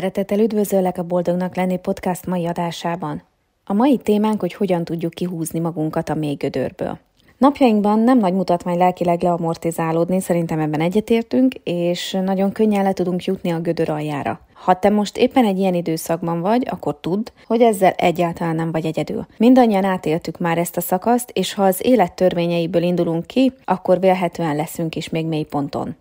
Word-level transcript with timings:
szeretettel 0.00 0.38
üdvözöllek 0.38 0.98
a 0.98 1.02
Boldognak 1.02 1.56
lenni 1.56 1.78
podcast 1.78 2.26
mai 2.26 2.46
adásában. 2.46 3.22
A 3.64 3.72
mai 3.72 3.96
témánk, 3.96 4.40
hogy 4.40 4.52
hogyan 4.52 4.84
tudjuk 4.84 5.12
kihúzni 5.12 5.58
magunkat 5.58 6.08
a 6.08 6.14
mély 6.14 6.34
gödörből. 6.34 6.98
Napjainkban 7.38 7.98
nem 7.98 8.18
nagy 8.18 8.32
mutatmány 8.32 8.78
lelkileg 8.78 9.22
leamortizálódni, 9.22 10.20
szerintem 10.20 10.58
ebben 10.58 10.80
egyetértünk, 10.80 11.54
és 11.62 12.18
nagyon 12.24 12.52
könnyen 12.52 12.82
le 12.82 12.92
tudunk 12.92 13.24
jutni 13.24 13.50
a 13.50 13.60
gödör 13.60 13.90
aljára. 13.90 14.40
Ha 14.52 14.78
te 14.78 14.90
most 14.90 15.16
éppen 15.16 15.44
egy 15.44 15.58
ilyen 15.58 15.74
időszakban 15.74 16.40
vagy, 16.40 16.66
akkor 16.70 17.00
tudd, 17.00 17.30
hogy 17.46 17.60
ezzel 17.60 17.92
egyáltalán 17.96 18.54
nem 18.54 18.72
vagy 18.72 18.86
egyedül. 18.86 19.26
Mindannyian 19.36 19.84
átéltük 19.84 20.38
már 20.38 20.58
ezt 20.58 20.76
a 20.76 20.80
szakaszt, 20.80 21.30
és 21.30 21.54
ha 21.54 21.62
az 21.62 21.80
élet 21.82 22.12
törvényeiből 22.12 22.82
indulunk 22.82 23.26
ki, 23.26 23.52
akkor 23.64 24.00
vélhetően 24.00 24.56
leszünk 24.56 24.96
is 24.96 25.08
még 25.08 25.26
mély 25.26 25.44
ponton. 25.44 25.96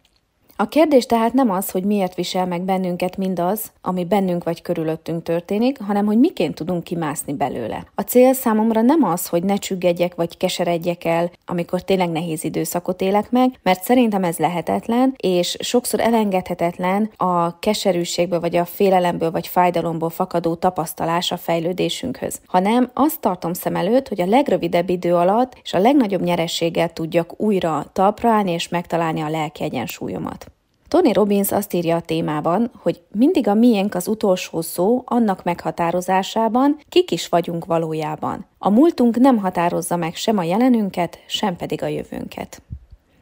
A 0.62 0.68
kérdés 0.68 1.05
tehát 1.05 1.34
nem 1.34 1.52
az, 1.52 1.70
hogy 1.70 1.84
miért 1.84 2.16
visel 2.16 2.45
meg 2.45 2.62
bennünket 2.62 3.18
mindaz, 3.18 3.72
ami 3.81 4.05
bennünk 4.05 4.44
vagy 4.44 4.62
körülöttünk 4.62 5.23
történik, 5.23 5.82
hanem 5.82 6.05
hogy 6.05 6.20
miként 6.20 6.55
tudunk 6.55 6.84
kimászni 6.84 7.34
belőle. 7.34 7.85
A 7.95 8.02
cél 8.02 8.34
számomra 8.34 8.82
nem 8.82 9.04
az, 9.04 9.27
hogy 9.27 9.44
ne 9.44 9.55
csüggedjek 9.55 10.16
vagy 10.16 10.38
keseredjek 10.38 11.05
el, 11.05 11.32
amikor 11.45 11.82
tényleg 11.82 12.09
nehéz 12.09 12.44
időszakot 12.44 13.02
élek 13.02 13.32
meg, 13.32 13.59
mert 13.63 13.84
szerintem 13.84 14.23
ez 14.23 14.38
lehetetlen, 14.38 15.13
és 15.18 15.58
sokszor 15.59 15.99
elengedhetetlen 15.99 17.12
a 17.18 17.60
keserűségből, 17.60 18.40
vagy 18.40 18.55
a 18.55 18.66
félelemből, 18.66 19.32
vagy 19.32 19.48
fájdalomból 19.48 20.10
fakadó 20.10 20.55
tapasztalás 20.55 21.32
a 21.32 21.38
fejlődésünkhöz. 21.38 22.41
Hanem 22.46 22.90
azt 22.94 23.20
tartom 23.20 23.54
szem 23.54 23.76
előtt, 23.76 24.07
hogy 24.07 24.21
a 24.21 24.26
legrövidebb 24.26 24.90
idő 24.90 25.16
alatt 25.16 25.57
és 25.63 25.73
a 25.73 25.80
legnagyobb 25.80 26.21
nyerességgel 26.21 26.94
tudjak 26.94 27.40
újra 27.41 27.85
talpra 27.94 28.29
állni 28.29 28.51
és 28.51 28.68
megtalálni 28.68 29.21
a 29.21 29.29
lelki 29.29 29.63
egyensúlyomat. 29.63 30.48
Tony 30.90 31.12
Robbins 31.13 31.51
azt 31.51 31.73
írja 31.73 31.95
a 31.95 32.01
témában, 32.01 32.71
hogy 32.82 33.01
mindig 33.12 33.48
a 33.48 33.54
miénk 33.54 33.95
az 33.95 34.07
utolsó 34.07 34.62
szó 34.62 35.01
annak 35.05 35.43
meghatározásában, 35.43 36.77
kik 36.90 37.12
is 37.12 37.27
vagyunk 37.27 37.65
valójában. 37.65 38.45
A 38.57 38.70
múltunk 38.70 39.17
nem 39.17 39.37
határozza 39.37 39.95
meg 39.95 40.15
sem 40.15 40.37
a 40.37 40.43
jelenünket, 40.43 41.20
sem 41.27 41.55
pedig 41.55 41.84
a 41.84 41.87
jövőnket. 41.87 42.62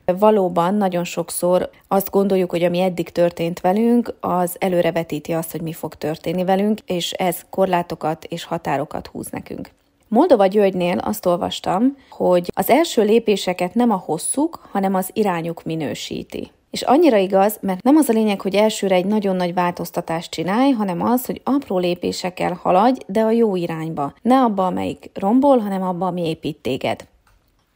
Valóban 0.05 0.75
nagyon 0.75 1.03
sokszor 1.03 1.69
azt 1.87 2.09
gondoljuk, 2.09 2.49
hogy 2.49 2.63
ami 2.63 2.81
eddig 2.81 3.09
történt 3.09 3.59
velünk, 3.59 4.13
az 4.19 4.55
előrevetíti 4.59 5.33
azt, 5.33 5.51
hogy 5.51 5.61
mi 5.61 5.73
fog 5.73 5.95
történni 5.95 6.43
velünk, 6.43 6.79
és 6.85 7.11
ez 7.11 7.45
korlátokat 7.49 8.23
és 8.23 8.43
határokat 8.43 9.07
húz 9.07 9.29
nekünk. 9.29 9.69
Moldova 10.07 10.45
Györgynél 10.45 10.97
azt 10.97 11.25
olvastam, 11.25 11.97
hogy 12.09 12.51
az 12.55 12.69
első 12.69 13.03
lépéseket 13.03 13.73
nem 13.73 13.91
a 13.91 14.03
hosszuk, 14.05 14.67
hanem 14.71 14.93
az 14.93 15.09
irányuk 15.13 15.63
minősíti. 15.63 16.51
És 16.69 16.81
annyira 16.81 17.17
igaz, 17.17 17.57
mert 17.61 17.83
nem 17.83 17.95
az 17.95 18.09
a 18.09 18.13
lényeg, 18.13 18.41
hogy 18.41 18.55
elsőre 18.55 18.95
egy 18.95 19.05
nagyon 19.05 19.35
nagy 19.35 19.53
változtatást 19.53 20.31
csinálj, 20.31 20.71
hanem 20.71 21.01
az, 21.01 21.25
hogy 21.25 21.41
apró 21.43 21.77
lépésekkel 21.77 22.59
haladj, 22.63 22.99
de 23.07 23.21
a 23.21 23.31
jó 23.31 23.55
irányba. 23.55 24.13
Ne 24.21 24.41
abba, 24.41 24.65
amelyik 24.65 25.09
rombol, 25.13 25.57
hanem 25.57 25.81
abba, 25.81 26.05
ami 26.05 26.27
épít 26.27 26.57
téged. 26.57 27.07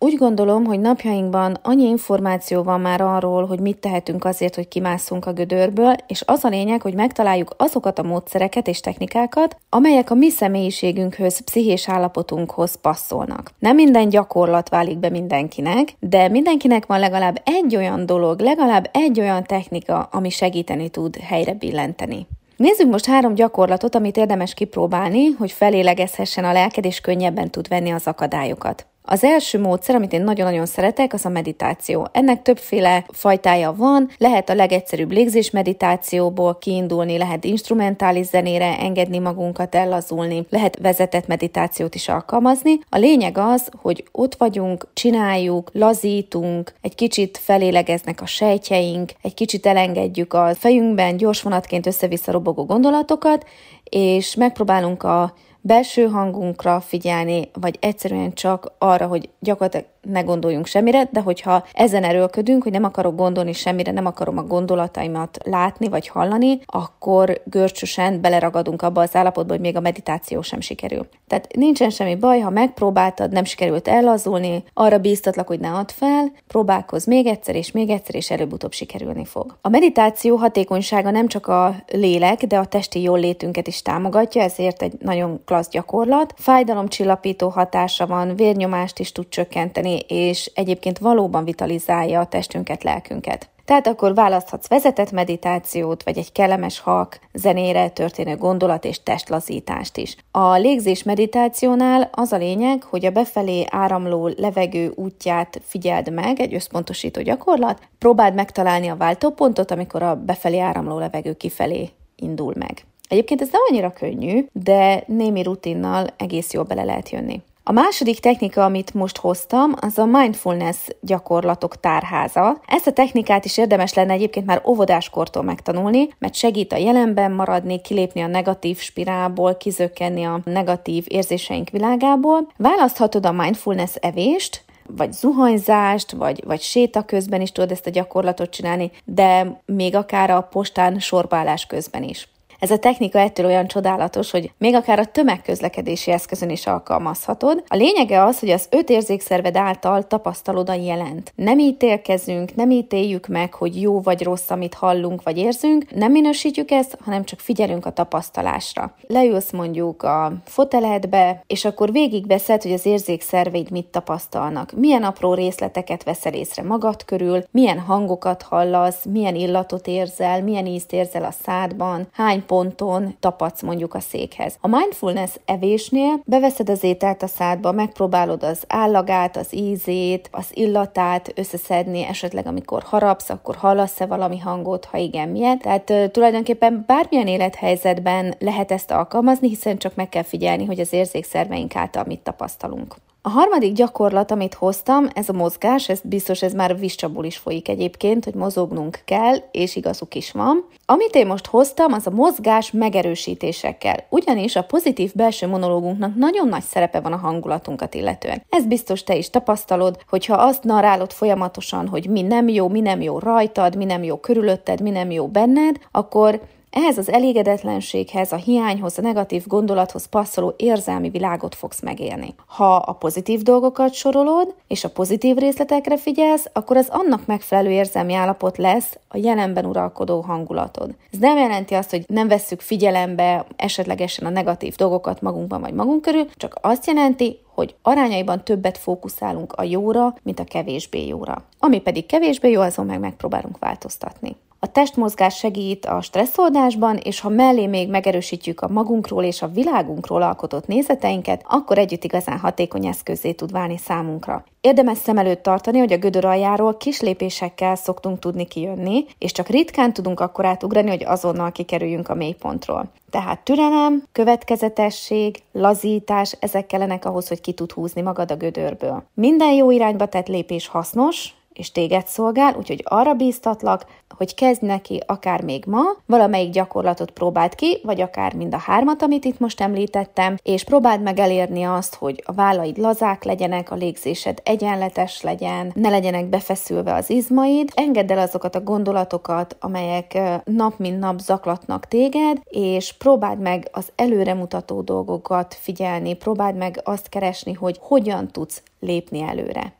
Úgy 0.03 0.15
gondolom, 0.15 0.65
hogy 0.65 0.79
napjainkban 0.79 1.57
annyi 1.61 1.83
információ 1.83 2.63
van 2.63 2.81
már 2.81 3.01
arról, 3.01 3.45
hogy 3.45 3.59
mit 3.59 3.77
tehetünk 3.77 4.25
azért, 4.25 4.55
hogy 4.55 4.67
kimásszunk 4.67 5.25
a 5.25 5.33
gödörből, 5.33 5.95
és 6.07 6.23
az 6.25 6.43
a 6.43 6.47
lényeg, 6.47 6.81
hogy 6.81 6.93
megtaláljuk 6.93 7.53
azokat 7.57 7.99
a 7.99 8.03
módszereket 8.03 8.67
és 8.67 8.79
technikákat, 8.79 9.57
amelyek 9.69 10.11
a 10.11 10.15
mi 10.15 10.29
személyiségünkhöz, 10.29 11.39
pszichés 11.39 11.89
állapotunkhoz 11.89 12.75
passzolnak. 12.75 13.51
Nem 13.59 13.75
minden 13.75 14.09
gyakorlat 14.09 14.69
válik 14.69 14.97
be 14.97 15.09
mindenkinek, 15.09 15.93
de 15.99 16.27
mindenkinek 16.29 16.85
van 16.85 16.99
legalább 16.99 17.41
egy 17.45 17.75
olyan 17.75 18.05
dolog, 18.05 18.39
legalább 18.39 18.89
egy 18.93 19.19
olyan 19.19 19.43
technika, 19.43 20.07
ami 20.11 20.29
segíteni 20.29 20.89
tud 20.89 21.17
helyre 21.17 21.53
billenteni. 21.53 22.27
Nézzük 22.55 22.89
most 22.89 23.05
három 23.05 23.33
gyakorlatot, 23.33 23.95
amit 23.95 24.17
érdemes 24.17 24.53
kipróbálni, 24.53 25.27
hogy 25.27 25.51
felélegezhessen 25.51 26.43
a 26.43 26.51
lelked, 26.51 26.85
és 26.85 27.01
könnyebben 27.01 27.51
tud 27.51 27.67
venni 27.67 27.91
az 27.91 28.07
akadályokat. 28.07 28.85
Az 29.03 29.23
első 29.23 29.59
módszer, 29.59 29.95
amit 29.95 30.13
én 30.13 30.21
nagyon-nagyon 30.23 30.65
szeretek, 30.65 31.13
az 31.13 31.25
a 31.25 31.29
meditáció. 31.29 32.07
Ennek 32.11 32.41
többféle 32.41 33.05
fajtája 33.11 33.73
van, 33.73 34.09
lehet 34.17 34.49
a 34.49 34.53
legegyszerűbb 34.53 35.11
légzés 35.11 35.49
meditációból 35.49 36.57
kiindulni, 36.57 37.17
lehet 37.17 37.43
instrumentális 37.43 38.25
zenére 38.25 38.79
engedni 38.79 39.19
magunkat 39.19 39.75
ellazulni, 39.75 40.45
lehet 40.49 40.77
vezetett 40.81 41.27
meditációt 41.27 41.95
is 41.95 42.07
alkalmazni. 42.07 42.79
A 42.89 42.97
lényeg 42.97 43.37
az, 43.37 43.69
hogy 43.81 44.03
ott 44.11 44.35
vagyunk, 44.35 44.87
csináljuk, 44.93 45.69
lazítunk, 45.73 46.73
egy 46.81 46.95
kicsit 46.95 47.37
felélegeznek 47.37 48.21
a 48.21 48.25
sejtjeink, 48.25 49.11
egy 49.21 49.33
kicsit 49.33 49.65
elengedjük 49.65 50.33
a 50.33 50.51
fejünkben 50.55 51.17
gyors 51.17 51.41
vonatként 51.41 51.85
össze-vissza 51.85 52.31
robogó 52.31 52.65
gondolatokat, 52.65 53.45
és 53.83 54.35
megpróbálunk 54.35 55.03
a 55.03 55.33
belső 55.61 56.07
hangunkra 56.07 56.79
figyelni, 56.79 57.49
vagy 57.53 57.77
egyszerűen 57.79 58.33
csak 58.33 58.71
arra, 58.77 59.07
hogy 59.07 59.29
gyakorlatilag 59.39 59.85
ne 60.01 60.21
gondoljunk 60.21 60.65
semmire, 60.65 61.09
de 61.11 61.19
hogyha 61.19 61.65
ezen 61.73 62.03
erőlködünk, 62.03 62.63
hogy 62.63 62.71
nem 62.71 62.83
akarok 62.83 63.15
gondolni 63.15 63.53
semmire, 63.53 63.91
nem 63.91 64.05
akarom 64.05 64.37
a 64.37 64.43
gondolataimat 64.43 65.37
látni 65.43 65.89
vagy 65.89 66.07
hallani, 66.07 66.59
akkor 66.65 67.41
görcsösen 67.43 68.21
beleragadunk 68.21 68.81
abba 68.81 69.01
az 69.01 69.15
állapotba, 69.15 69.51
hogy 69.53 69.61
még 69.61 69.75
a 69.75 69.79
meditáció 69.79 70.41
sem 70.41 70.59
sikerül. 70.59 71.07
Tehát 71.27 71.47
nincsen 71.55 71.89
semmi 71.89 72.15
baj, 72.15 72.39
ha 72.39 72.49
megpróbáltad, 72.49 73.31
nem 73.31 73.43
sikerült 73.43 73.87
ellazulni, 73.87 74.63
arra 74.73 74.97
bíztatlak, 74.97 75.47
hogy 75.47 75.59
ne 75.59 75.71
add 75.71 75.89
fel, 75.93 76.31
próbálkozz 76.47 77.05
még 77.05 77.25
egyszer 77.27 77.55
és 77.55 77.71
még 77.71 77.89
egyszer, 77.89 78.15
és 78.15 78.31
előbb-utóbb 78.31 78.71
sikerülni 78.71 79.25
fog. 79.25 79.57
A 79.61 79.69
meditáció 79.69 80.35
hatékonysága 80.35 81.11
nem 81.11 81.27
csak 81.27 81.47
a 81.47 81.75
lélek, 81.91 82.45
de 82.45 82.57
a 82.57 82.65
testi 82.65 83.01
jól 83.01 83.19
létünket 83.19 83.67
is 83.67 83.81
támogatja, 83.81 84.41
ezért 84.41 84.81
egy 84.81 84.93
nagyon 84.99 85.41
klassz 85.51 85.69
gyakorlat. 85.69 86.33
Fájdalomcsillapító 86.37 87.49
hatása 87.49 88.07
van, 88.07 88.35
vérnyomást 88.35 88.99
is 88.99 89.11
tud 89.11 89.29
csökkenteni, 89.29 89.97
és 90.07 90.51
egyébként 90.55 90.97
valóban 90.97 91.43
vitalizálja 91.43 92.19
a 92.19 92.25
testünket, 92.25 92.83
lelkünket. 92.83 93.49
Tehát 93.65 93.87
akkor 93.87 94.13
választhatsz 94.13 94.67
vezetett 94.67 95.11
meditációt, 95.11 96.03
vagy 96.03 96.17
egy 96.17 96.31
kellemes 96.31 96.79
hak 96.79 97.19
zenére 97.33 97.89
történő 97.89 98.35
gondolat 98.35 98.85
és 98.85 99.03
testlazítást 99.03 99.97
is. 99.97 100.15
A 100.31 100.53
légzés 100.53 101.03
meditációnál 101.03 102.09
az 102.11 102.31
a 102.31 102.37
lényeg, 102.37 102.83
hogy 102.83 103.05
a 103.05 103.11
befelé 103.11 103.65
áramló 103.69 104.29
levegő 104.37 104.91
útját 104.95 105.61
figyeld 105.63 106.13
meg, 106.13 106.39
egy 106.39 106.53
összpontosító 106.53 107.21
gyakorlat, 107.21 107.79
próbáld 107.97 108.33
megtalálni 108.33 108.87
a 108.87 108.97
váltópontot, 108.97 109.71
amikor 109.71 110.03
a 110.03 110.15
befelé 110.15 110.59
áramló 110.59 110.99
levegő 110.99 111.33
kifelé 111.33 111.89
indul 112.15 112.53
meg. 112.57 112.85
Egyébként 113.11 113.41
ez 113.41 113.49
nem 113.51 113.61
annyira 113.69 113.93
könnyű, 113.93 114.45
de 114.51 115.03
némi 115.07 115.43
rutinnal 115.43 116.07
egész 116.17 116.53
jól 116.53 116.63
bele 116.63 116.83
lehet 116.83 117.09
jönni. 117.09 117.41
A 117.63 117.71
második 117.71 118.19
technika, 118.19 118.63
amit 118.63 118.93
most 118.93 119.17
hoztam, 119.17 119.73
az 119.81 119.97
a 119.97 120.05
mindfulness 120.05 120.77
gyakorlatok 121.01 121.79
tárháza. 121.79 122.61
Ezt 122.67 122.87
a 122.87 122.91
technikát 122.91 123.45
is 123.45 123.57
érdemes 123.57 123.93
lenne 123.93 124.13
egyébként 124.13 124.45
már 124.45 124.61
óvodáskortól 124.65 125.43
megtanulni, 125.43 126.09
mert 126.19 126.33
segít 126.33 126.73
a 126.73 126.77
jelenben 126.77 127.31
maradni, 127.31 127.81
kilépni 127.81 128.21
a 128.21 128.27
negatív 128.27 128.77
spirálból, 128.77 129.55
kizökkenni 129.55 130.23
a 130.23 130.39
negatív 130.43 131.05
érzéseink 131.07 131.69
világából. 131.69 132.51
Választhatod 132.57 133.25
a 133.25 133.31
mindfulness 133.31 133.95
evést, 133.95 134.63
vagy 134.87 135.13
zuhanyzást, 135.13 136.11
vagy, 136.11 136.43
vagy 136.45 136.61
séta 136.61 137.01
közben 137.01 137.41
is 137.41 137.51
tudod 137.51 137.71
ezt 137.71 137.87
a 137.87 137.89
gyakorlatot 137.89 138.49
csinálni, 138.49 138.91
de 139.05 139.61
még 139.65 139.95
akár 139.95 140.29
a 140.29 140.41
postán 140.41 140.99
sorbálás 140.99 141.65
közben 141.65 142.03
is. 142.03 142.30
Ez 142.61 142.71
a 142.71 142.77
technika 142.77 143.19
ettől 143.19 143.45
olyan 143.45 143.67
csodálatos, 143.67 144.31
hogy 144.31 144.51
még 144.57 144.75
akár 144.75 144.99
a 144.99 145.05
tömegközlekedési 145.05 146.11
eszközön 146.11 146.49
is 146.49 146.67
alkalmazhatod. 146.67 147.63
A 147.67 147.75
lényege 147.75 148.23
az, 148.23 148.39
hogy 148.39 148.49
az 148.49 148.67
öt 148.69 148.89
érzékszerved 148.89 149.55
által 149.55 150.07
tapasztalod 150.07 150.69
a 150.69 150.73
jelent. 150.73 151.33
Nem 151.35 151.59
ítélkezünk, 151.59 152.55
nem 152.55 152.71
ítéljük 152.71 153.27
meg, 153.27 153.53
hogy 153.53 153.81
jó 153.81 154.01
vagy 154.01 154.23
rossz, 154.23 154.49
amit 154.49 154.73
hallunk 154.73 155.23
vagy 155.23 155.37
érzünk, 155.37 155.95
nem 155.95 156.11
minősítjük 156.11 156.71
ezt, 156.71 156.97
hanem 157.03 157.23
csak 157.23 157.39
figyelünk 157.39 157.85
a 157.85 157.91
tapasztalásra. 157.91 158.95
Leülsz 159.07 159.51
mondjuk 159.51 160.03
a 160.03 160.33
foteledbe, 160.45 161.43
és 161.47 161.65
akkor 161.65 161.91
végigveszed, 161.91 162.61
hogy 162.61 162.73
az 162.73 162.85
érzékszerveid 162.85 163.71
mit 163.71 163.85
tapasztalnak. 163.85 164.71
Milyen 164.75 165.03
apró 165.03 165.33
részleteket 165.33 166.03
veszel 166.03 166.33
észre 166.33 166.63
magad 166.63 167.05
körül, 167.05 167.43
milyen 167.51 167.79
hangokat 167.79 168.41
hallasz, 168.41 169.05
milyen 169.05 169.35
illatot 169.35 169.87
érzel, 169.87 170.43
milyen 170.43 170.65
ízt 170.65 170.93
érzel 170.93 171.23
a 171.23 171.33
szádban, 171.43 172.07
hány 172.11 172.45
ponton 172.51 173.15
tapadsz 173.19 173.61
mondjuk 173.61 173.93
a 173.93 173.99
székhez. 173.99 174.57
A 174.61 174.67
mindfulness 174.67 175.35
evésnél 175.45 176.21
beveszed 176.25 176.69
az 176.69 176.83
ételt 176.83 177.23
a 177.23 177.27
szádba, 177.27 177.71
megpróbálod 177.71 178.43
az 178.43 178.63
állagát, 178.67 179.37
az 179.37 179.55
ízét, 179.55 180.29
az 180.31 180.45
illatát 180.53 181.31
összeszedni, 181.35 182.05
esetleg 182.05 182.47
amikor 182.47 182.83
harapsz, 182.83 183.29
akkor 183.29 183.55
hallasz-e 183.55 184.05
valami 184.05 184.39
hangot, 184.39 184.85
ha 184.85 184.97
igen, 184.97 185.29
milyen. 185.29 185.59
Tehát 185.59 186.11
tulajdonképpen 186.11 186.83
bármilyen 186.87 187.27
élethelyzetben 187.27 188.35
lehet 188.39 188.71
ezt 188.71 188.91
alkalmazni, 188.91 189.47
hiszen 189.47 189.77
csak 189.77 189.95
meg 189.95 190.09
kell 190.09 190.23
figyelni, 190.23 190.65
hogy 190.65 190.79
az 190.79 190.93
érzékszerveink 190.93 191.75
által 191.75 192.03
mit 192.07 192.19
tapasztalunk. 192.19 192.95
A 193.23 193.29
harmadik 193.29 193.73
gyakorlat, 193.73 194.31
amit 194.31 194.53
hoztam, 194.53 195.07
ez 195.13 195.29
a 195.29 195.33
mozgás, 195.33 195.89
ez 195.89 195.99
biztos 196.03 196.41
ez 196.41 196.53
már 196.53 196.79
viscsaból 196.79 197.25
is 197.25 197.37
folyik 197.37 197.69
egyébként, 197.69 198.23
hogy 198.23 198.33
mozognunk 198.33 199.01
kell, 199.05 199.35
és 199.51 199.75
igazuk 199.75 200.15
is 200.15 200.31
van. 200.31 200.65
Amit 200.85 201.15
én 201.15 201.27
most 201.27 201.47
hoztam, 201.47 201.93
az 201.93 202.07
a 202.07 202.11
mozgás 202.11 202.71
megerősítésekkel, 202.71 204.05
ugyanis 204.09 204.55
a 204.55 204.63
pozitív 204.63 205.11
belső 205.15 205.47
monológunknak 205.47 206.15
nagyon 206.15 206.47
nagy 206.47 206.63
szerepe 206.63 206.99
van 206.99 207.13
a 207.13 207.17
hangulatunkat 207.17 207.93
illetően. 207.93 208.43
Ez 208.49 208.65
biztos 208.65 209.03
te 209.03 209.15
is 209.15 209.29
tapasztalod, 209.29 209.97
hogyha 210.09 210.35
azt 210.35 210.63
narálod 210.63 211.11
folyamatosan, 211.11 211.87
hogy 211.87 212.09
mi 212.09 212.21
nem 212.21 212.47
jó, 212.47 212.67
mi 212.67 212.79
nem 212.79 213.01
jó 213.01 213.19
rajtad, 213.19 213.75
mi 213.75 213.85
nem 213.85 214.03
jó 214.03 214.17
körülötted, 214.17 214.81
mi 214.81 214.89
nem 214.89 215.11
jó 215.11 215.27
benned, 215.27 215.75
akkor 215.91 216.41
ehhez 216.71 216.97
az 216.97 217.11
elégedetlenséghez, 217.11 218.31
a 218.31 218.35
hiányhoz, 218.35 218.97
a 218.97 219.01
negatív 219.01 219.47
gondolathoz 219.47 220.05
passzoló 220.05 220.53
érzelmi 220.57 221.09
világot 221.09 221.55
fogsz 221.55 221.81
megélni. 221.81 222.35
Ha 222.45 222.75
a 222.75 222.93
pozitív 222.93 223.41
dolgokat 223.41 223.93
sorolod, 223.93 224.53
és 224.67 224.83
a 224.83 224.89
pozitív 224.89 225.37
részletekre 225.37 225.97
figyelsz, 225.97 226.49
akkor 226.53 226.77
az 226.77 226.87
annak 226.89 227.25
megfelelő 227.25 227.69
érzelmi 227.69 228.13
állapot 228.13 228.57
lesz 228.57 228.97
a 229.07 229.17
jelenben 229.17 229.65
uralkodó 229.65 230.21
hangulatod. 230.21 230.95
Ez 231.11 231.19
nem 231.19 231.37
jelenti 231.37 231.73
azt, 231.73 231.89
hogy 231.89 232.03
nem 232.07 232.27
vesszük 232.27 232.61
figyelembe 232.61 233.45
esetlegesen 233.55 234.25
a 234.25 234.29
negatív 234.29 234.75
dolgokat 234.75 235.21
magunkban 235.21 235.61
vagy 235.61 235.73
magunk 235.73 236.01
körül, 236.01 236.25
csak 236.35 236.57
azt 236.61 236.87
jelenti, 236.87 237.39
hogy 237.53 237.75
arányaiban 237.81 238.43
többet 238.43 238.77
fókuszálunk 238.77 239.53
a 239.53 239.63
jóra, 239.63 240.15
mint 240.23 240.39
a 240.39 240.43
kevésbé 240.43 241.07
jóra. 241.07 241.43
Ami 241.59 241.79
pedig 241.79 242.05
kevésbé 242.05 242.49
jó, 242.49 242.61
azon 242.61 242.85
meg 242.85 242.99
megpróbálunk 242.99 243.59
változtatni. 243.59 244.35
A 244.63 244.71
testmozgás 244.71 245.37
segít 245.37 245.85
a 245.85 246.01
stresszoldásban, 246.01 246.97
és 246.97 247.19
ha 247.19 247.29
mellé 247.29 247.67
még 247.67 247.89
megerősítjük 247.89 248.61
a 248.61 248.67
magunkról 248.67 249.23
és 249.23 249.41
a 249.41 249.47
világunkról 249.47 250.21
alkotott 250.21 250.67
nézeteinket, 250.67 251.45
akkor 251.47 251.77
együtt 251.77 252.03
igazán 252.03 252.39
hatékony 252.39 252.85
eszközé 252.85 253.31
tud 253.31 253.51
válni 253.51 253.77
számunkra. 253.77 254.43
Érdemes 254.61 254.97
szem 254.97 255.17
előtt 255.17 255.43
tartani, 255.43 255.79
hogy 255.79 255.91
a 255.91 255.97
gödör 255.97 256.25
aljáról 256.25 256.77
kis 256.77 257.01
lépésekkel 257.01 257.75
szoktunk 257.75 258.19
tudni 258.19 258.45
kijönni, 258.45 259.05
és 259.17 259.31
csak 259.31 259.47
ritkán 259.47 259.93
tudunk 259.93 260.19
akkor 260.19 260.45
átugrani, 260.45 260.89
hogy 260.89 261.03
azonnal 261.03 261.51
kikerüljünk 261.51 262.09
a 262.09 262.15
mélypontról. 262.15 262.91
Tehát 263.09 263.39
türelem, 263.39 264.03
következetesség, 264.11 265.37
lazítás, 265.51 266.35
ezek 266.39 266.65
kellenek 266.65 267.05
ahhoz, 267.05 267.27
hogy 267.27 267.41
ki 267.41 267.53
tud 267.53 267.71
húzni 267.71 268.01
magad 268.01 268.31
a 268.31 268.35
gödörből. 268.35 269.03
Minden 269.13 269.51
jó 269.51 269.71
irányba 269.71 270.05
tett 270.05 270.27
lépés 270.27 270.67
hasznos, 270.67 271.33
és 271.61 271.71
téged 271.71 272.07
szolgál, 272.07 272.55
úgyhogy 272.57 272.83
arra 272.83 273.13
bíztatlak, 273.13 273.85
hogy 274.17 274.35
kezd 274.35 274.61
neki 274.61 275.01
akár 275.05 275.43
még 275.43 275.63
ma, 275.65 275.81
valamelyik 276.05 276.51
gyakorlatot 276.51 277.11
próbáld 277.11 277.55
ki, 277.55 277.79
vagy 277.83 278.01
akár 278.01 278.33
mind 278.33 278.53
a 278.53 278.57
hármat, 278.57 279.01
amit 279.01 279.25
itt 279.25 279.39
most 279.39 279.61
említettem, 279.61 280.35
és 280.43 280.63
próbáld 280.63 281.01
meg 281.01 281.19
elérni 281.19 281.63
azt, 281.63 281.95
hogy 281.95 282.23
a 282.25 282.33
vállaid 282.33 282.77
lazák 282.77 283.23
legyenek, 283.23 283.71
a 283.71 283.75
légzésed 283.75 284.41
egyenletes 284.43 285.21
legyen, 285.21 285.71
ne 285.75 285.89
legyenek 285.89 286.25
befeszülve 286.25 286.93
az 286.93 287.09
izmaid, 287.09 287.71
engedd 287.73 288.11
el 288.11 288.19
azokat 288.19 288.55
a 288.55 288.63
gondolatokat, 288.63 289.55
amelyek 289.59 290.19
nap 290.43 290.77
mint 290.77 290.99
nap 290.99 291.19
zaklatnak 291.19 291.85
téged, 291.87 292.41
és 292.43 292.93
próbáld 292.93 293.39
meg 293.39 293.69
az 293.71 293.91
előremutató 293.95 294.81
dolgokat 294.81 295.57
figyelni, 295.59 296.13
próbáld 296.13 296.55
meg 296.55 296.81
azt 296.83 297.09
keresni, 297.09 297.53
hogy 297.53 297.77
hogyan 297.81 298.27
tudsz 298.27 298.63
lépni 298.79 299.21
előre. 299.21 299.79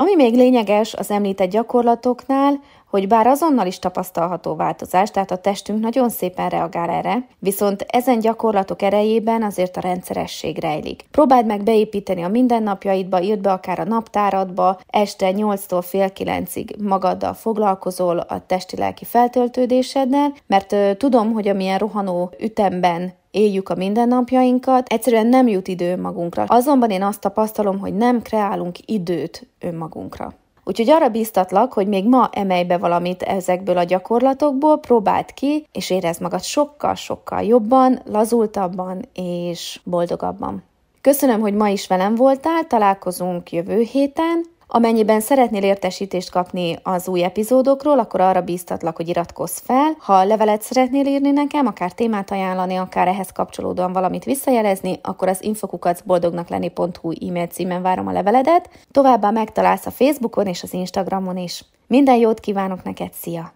Ami 0.00 0.14
még 0.14 0.34
lényeges 0.34 0.94
az 0.94 1.10
említett 1.10 1.50
gyakorlatoknál, 1.50 2.60
hogy 2.90 3.08
bár 3.08 3.26
azonnal 3.26 3.66
is 3.66 3.78
tapasztalható 3.78 4.54
változás, 4.54 5.10
tehát 5.10 5.30
a 5.30 5.36
testünk 5.36 5.80
nagyon 5.80 6.08
szépen 6.08 6.48
reagál 6.48 6.90
erre, 6.90 7.26
viszont 7.38 7.86
ezen 7.88 8.18
gyakorlatok 8.18 8.82
erejében 8.82 9.42
azért 9.42 9.76
a 9.76 9.80
rendszeresség 9.80 10.58
rejlik. 10.58 11.04
Próbáld 11.10 11.46
meg 11.46 11.62
beépíteni 11.62 12.22
a 12.22 12.28
mindennapjaidba, 12.28 13.20
írd 13.20 13.40
be 13.40 13.52
akár 13.52 13.78
a 13.78 13.84
naptáradba, 13.84 14.80
este 14.86 15.32
8-tól 15.36 15.84
fél 15.86 16.10
9-ig 16.14 16.78
magaddal 16.82 17.34
foglalkozol 17.34 18.18
a 18.18 18.46
testi-lelki 18.46 19.04
feltöltődéseddel, 19.04 20.32
mert 20.46 20.98
tudom, 20.98 21.32
hogy 21.32 21.48
amilyen 21.48 21.78
rohanó 21.78 22.32
ütemben 22.40 23.12
éljük 23.30 23.68
a 23.68 23.74
mindennapjainkat, 23.74 24.88
egyszerűen 24.88 25.26
nem 25.26 25.48
jut 25.48 25.68
idő 25.68 25.92
önmagunkra. 25.92 26.44
Azonban 26.46 26.90
én 26.90 27.02
azt 27.02 27.20
tapasztalom, 27.20 27.78
hogy 27.78 27.94
nem 27.94 28.22
kreálunk 28.22 28.76
időt 28.84 29.46
önmagunkra. 29.60 30.32
Úgyhogy 30.64 30.90
arra 30.90 31.08
bíztatlak, 31.08 31.72
hogy 31.72 31.86
még 31.86 32.08
ma 32.08 32.28
emelj 32.32 32.64
be 32.64 32.76
valamit 32.76 33.22
ezekből 33.22 33.78
a 33.78 33.84
gyakorlatokból, 33.84 34.78
próbáld 34.78 35.34
ki, 35.34 35.66
és 35.72 35.90
érezd 35.90 36.20
magad 36.20 36.42
sokkal-sokkal 36.42 37.42
jobban, 37.42 38.00
lazultabban 38.04 39.08
és 39.14 39.80
boldogabban. 39.84 40.62
Köszönöm, 41.00 41.40
hogy 41.40 41.54
ma 41.54 41.68
is 41.68 41.86
velem 41.86 42.14
voltál, 42.14 42.66
találkozunk 42.66 43.52
jövő 43.52 43.80
héten, 43.80 44.44
Amennyiben 44.72 45.20
szeretnél 45.20 45.62
értesítést 45.62 46.30
kapni 46.30 46.78
az 46.82 47.08
új 47.08 47.22
epizódokról, 47.24 47.98
akkor 47.98 48.20
arra 48.20 48.40
bíztatlak, 48.40 48.96
hogy 48.96 49.08
iratkozz 49.08 49.58
fel. 49.58 49.96
Ha 49.98 50.24
levelet 50.24 50.62
szeretnél 50.62 51.06
írni 51.06 51.30
nekem, 51.30 51.66
akár 51.66 51.92
témát 51.92 52.30
ajánlani, 52.30 52.76
akár 52.76 53.08
ehhez 53.08 53.32
kapcsolódóan 53.32 53.92
valamit 53.92 54.24
visszajelezni, 54.24 54.98
akkor 55.02 55.28
az 55.28 55.42
infokukacboldognak.lenni.hu 55.42 57.12
e-mail 57.28 57.46
címen 57.46 57.82
várom 57.82 58.06
a 58.06 58.12
leveledet. 58.12 58.68
Továbbá 58.90 59.30
megtalálsz 59.30 59.86
a 59.86 59.90
Facebookon 59.90 60.46
és 60.46 60.62
az 60.62 60.72
Instagramon 60.72 61.36
is. 61.36 61.64
Minden 61.86 62.16
jót 62.16 62.40
kívánok 62.40 62.82
neked, 62.82 63.12
szia! 63.12 63.52